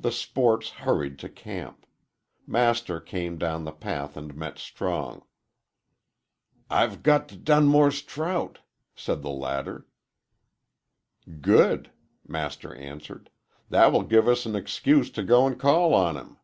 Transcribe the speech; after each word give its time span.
The 0.00 0.10
sports 0.10 0.70
hurried 0.70 1.18
to 1.18 1.28
camp. 1.28 1.84
Master 2.46 2.98
came 2.98 3.36
down 3.36 3.64
the 3.64 3.72
path 3.72 4.16
and 4.16 4.34
met 4.34 4.58
Strong. 4.58 5.22
"I've 6.70 7.02
got 7.02 7.28
D 7.28 7.36
Dunmore's 7.36 8.00
t 8.00 8.08
trout," 8.08 8.60
said 8.94 9.20
the 9.20 9.28
latter. 9.28 9.86
"Good!" 11.42 11.90
Master 12.26 12.74
answered; 12.74 13.28
"that 13.68 13.92
will 13.92 14.04
give 14.04 14.28
us 14.28 14.46
an 14.46 14.56
excuse 14.56 15.10
to 15.10 15.22
go 15.22 15.46
and 15.46 15.60
call 15.60 15.92
on 15.92 16.16
him." 16.16 16.38